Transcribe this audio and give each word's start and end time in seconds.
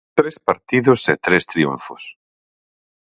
Tres 0.19 0.35
partidos 0.47 0.99
e 1.13 1.15
tres 1.25 1.43
triunfos. 1.51 2.03